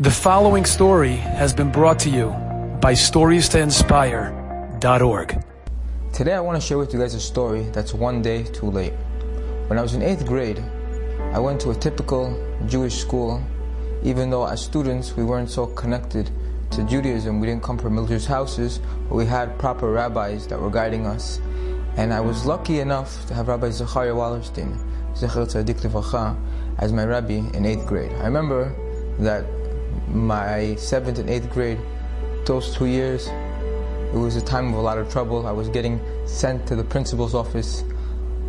[0.00, 2.28] The following story has been brought to you
[2.80, 5.44] by StoriesToInspire.org.
[6.12, 8.92] Today I want to share with you guys a story that's one day too late.
[9.66, 10.62] When I was in 8th grade,
[11.34, 12.32] I went to a typical
[12.68, 13.42] Jewish school.
[14.04, 16.30] Even though as students we weren't so connected
[16.70, 18.78] to Judaism, we didn't come from religious houses,
[19.08, 21.40] but we had proper rabbis that were guiding us.
[21.96, 24.78] And I was lucky enough to have Rabbi Zachariah Wallerstein,
[25.14, 26.36] Zecher Tzadik Livracha,
[26.78, 28.12] as my rabbi in 8th grade.
[28.12, 28.72] I remember
[29.18, 29.44] that
[30.06, 31.78] my seventh and eighth grade,
[32.46, 35.46] those two years, it was a time of a lot of trouble.
[35.46, 37.84] I was getting sent to the principal's office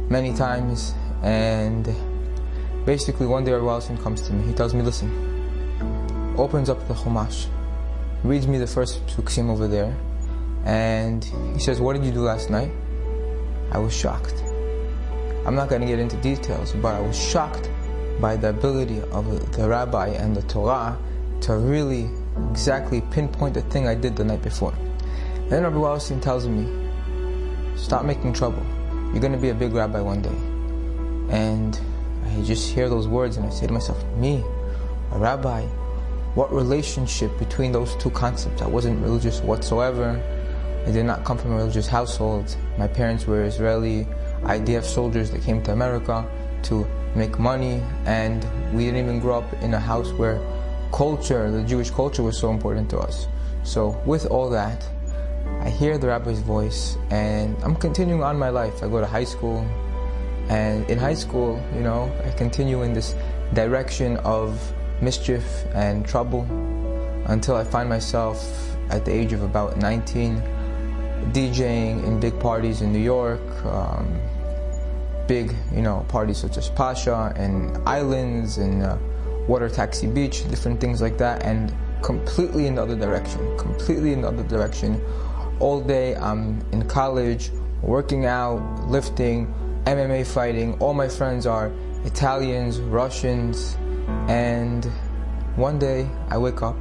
[0.09, 1.87] many times, and
[2.85, 4.47] basically one day Rabbi comes to me.
[4.47, 5.09] He tells me, listen,
[6.37, 7.47] opens up the Chumash,
[8.23, 9.95] reads me the first psukim over there,
[10.65, 12.71] and he says, what did you do last night?
[13.71, 14.43] I was shocked.
[15.45, 17.69] I'm not going to get into details, but I was shocked
[18.19, 20.97] by the ability of the rabbi and the Torah
[21.41, 22.09] to really
[22.49, 24.73] exactly pinpoint the thing I did the night before.
[25.49, 26.67] Then Rabbi Wallerstein tells me,
[27.75, 28.63] stop making trouble.
[29.11, 30.35] You're going to be a big rabbi one day.
[31.35, 31.79] And
[32.25, 34.43] I just hear those words and I say to myself, me,
[35.11, 35.65] a rabbi,
[36.35, 38.61] what relationship between those two concepts?
[38.61, 40.21] I wasn't religious whatsoever.
[40.85, 42.55] I did not come from a religious household.
[42.77, 44.07] My parents were Israeli
[44.43, 46.29] IDF soldiers that came to America
[46.63, 50.39] to make money, and we didn't even grow up in a house where
[50.91, 53.27] culture, the Jewish culture was so important to us.
[53.63, 54.87] So with all that,
[55.61, 58.81] I hear the rabbi's voice and I'm continuing on my life.
[58.83, 59.65] I go to high school
[60.49, 63.15] and in high school, you know, I continue in this
[63.53, 64.59] direction of
[65.01, 66.43] mischief and trouble
[67.27, 70.41] until I find myself at the age of about 19
[71.31, 74.19] DJing in big parties in New York, um,
[75.27, 78.97] big, you know, parties such as Pacha and Islands and uh,
[79.49, 84.21] water taxi beach, different things like that, and completely in the other direction, completely in
[84.21, 85.01] the other direction.
[85.59, 89.51] All day I'm in college, working out, lifting,
[89.85, 90.77] MMA fighting.
[90.79, 91.71] All my friends are
[92.05, 93.75] Italians, Russians,
[94.27, 94.85] and
[95.55, 96.77] one day I wake up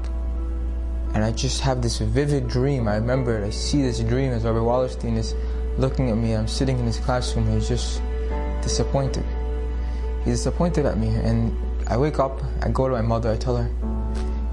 [1.15, 2.87] and I just have this vivid dream.
[2.87, 3.47] I remember it.
[3.47, 5.35] I see this dream as Rabbi Wallerstein is
[5.79, 6.35] looking at me.
[6.35, 7.51] I'm sitting in his classroom.
[7.51, 8.03] He's just
[8.63, 9.25] disappointed.
[10.25, 11.57] He's disappointed at me, and
[11.91, 13.71] I wake up, I go to my mother, I tell her,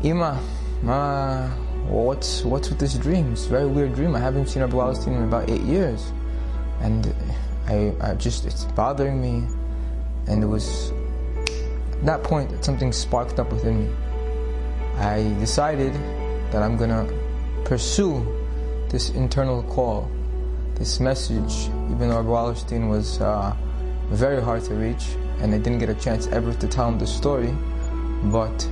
[0.04, 0.42] Ima,
[0.82, 1.50] ma,
[1.90, 3.34] what's what's with this dream?
[3.34, 4.16] It's a very weird dream.
[4.16, 6.14] I haven't seen Rabbi Wallerstein in about eight years,
[6.80, 7.14] and
[7.68, 9.48] I, I just it's bothering me,
[10.28, 10.92] and it was
[11.92, 13.94] at that point that something sparked up within me.
[14.96, 15.94] I decided
[16.52, 17.06] that I'm gonna
[17.66, 18.26] pursue
[18.90, 20.10] this internal call,
[20.76, 23.54] this message, even though Rabbi Wallerstein was uh,
[24.10, 27.08] very hard to reach and I didn't get a chance ever to tell him the
[27.08, 27.54] story.
[28.24, 28.70] But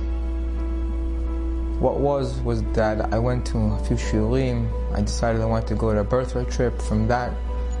[1.78, 4.34] what was was that I went to a few.
[4.94, 6.80] I decided I wanted to go to a birthright trip.
[6.80, 7.32] From that,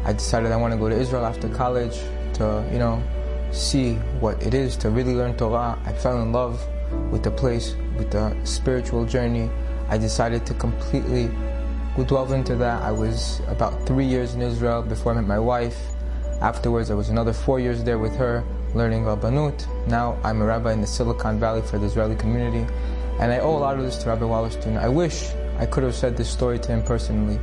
[0.04, 1.98] I decided I want to go to Israel after college
[2.34, 3.02] to you know
[3.52, 5.78] see what it is to really learn Torah.
[5.86, 6.60] I fell in love
[7.10, 9.48] with the place, with the spiritual journey.
[9.88, 11.30] I decided to completely
[12.06, 12.82] delve into that.
[12.82, 15.78] I was about three years in Israel before I met my wife.
[16.40, 19.66] Afterwards, I was another four years there with her learning Rabbanut.
[19.88, 22.66] Now I'm a rabbi in the Silicon Valley for the Israeli community,
[23.20, 24.76] and I owe a lot of this to Rabbi Wallerstein.
[24.76, 27.38] I wish I could have said this story to him personally,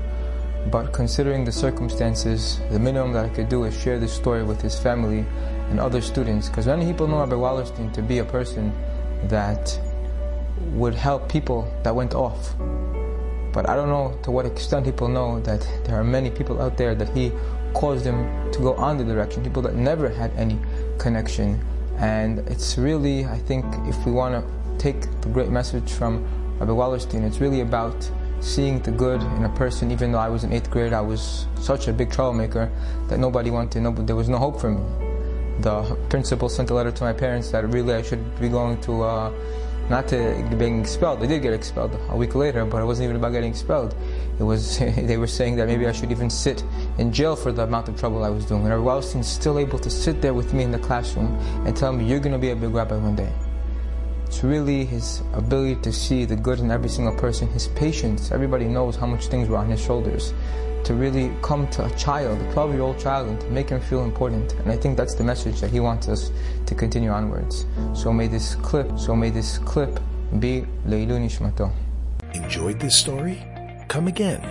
[0.69, 4.61] but considering the circumstances, the minimum that I could do is share this story with
[4.61, 5.25] his family
[5.69, 8.73] and other students, because many people know Rabbi Wallerstein to be a person
[9.29, 9.79] that
[10.73, 12.53] would help people that went off.
[13.53, 16.77] But I don't know to what extent people know that there are many people out
[16.77, 17.31] there that he
[17.73, 20.59] caused them to go on the direction, people that never had any
[20.97, 21.59] connection.
[21.97, 26.25] And it's really, I think, if we want to take the great message from
[26.59, 29.91] Rabbi Wallerstein, it's really about seeing the good in a person.
[29.91, 32.71] Even though I was in eighth grade, I was such a big troublemaker
[33.07, 34.81] that nobody wanted to know, but there was no hope for me.
[35.59, 39.03] The principal sent a letter to my parents that really I should be going to
[39.03, 39.31] uh,
[39.91, 41.19] not to being expelled.
[41.19, 43.93] They did get expelled a week later, but it wasn't even about getting expelled.
[44.39, 44.79] It was
[45.09, 46.63] they were saying that maybe I should even sit
[46.97, 48.65] in jail for the amount of trouble I was doing.
[48.65, 51.35] And Wallerstein's still able to sit there with me in the classroom
[51.65, 53.31] and tell me, "You're going to be a big rabbi one day."
[54.25, 58.31] It's really his ability to see the good in every single person, his patience.
[58.31, 60.33] Everybody knows how much things were on his shoulders
[60.83, 63.79] to really come to a child, a 12 year old child, and to make him
[63.79, 64.53] feel important.
[64.53, 66.31] And I think that's the message that he wants us
[66.65, 67.65] to continue onwards.
[67.93, 69.99] So may this clip, so may this clip
[70.39, 71.71] be Leilu Nishmato.
[72.33, 73.43] Enjoyed this story?
[73.87, 74.41] Come again.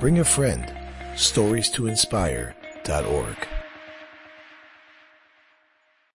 [0.00, 0.72] Bring a friend.
[1.16, 3.57] Stories to inspire.org.